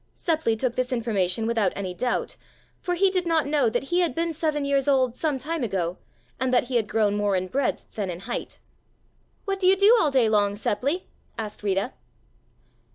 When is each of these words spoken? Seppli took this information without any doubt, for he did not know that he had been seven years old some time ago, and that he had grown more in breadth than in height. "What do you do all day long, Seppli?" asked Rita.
Seppli 0.15 0.55
took 0.57 0.73
this 0.73 0.91
information 0.91 1.45
without 1.45 1.71
any 1.75 1.93
doubt, 1.93 2.35
for 2.79 2.95
he 2.95 3.11
did 3.11 3.27
not 3.27 3.45
know 3.45 3.69
that 3.69 3.83
he 3.83 3.99
had 3.99 4.15
been 4.15 4.33
seven 4.33 4.65
years 4.65 4.87
old 4.87 5.15
some 5.15 5.37
time 5.37 5.63
ago, 5.63 5.99
and 6.39 6.51
that 6.51 6.69
he 6.69 6.75
had 6.77 6.87
grown 6.89 7.15
more 7.15 7.35
in 7.35 7.45
breadth 7.47 7.83
than 7.93 8.09
in 8.09 8.21
height. 8.21 8.57
"What 9.45 9.59
do 9.59 9.67
you 9.67 9.75
do 9.77 9.95
all 10.01 10.09
day 10.09 10.27
long, 10.27 10.55
Seppli?" 10.55 11.03
asked 11.37 11.61
Rita. 11.61 11.93